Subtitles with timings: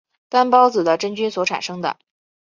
[0.29, 1.99] 担孢子的真菌所产生的。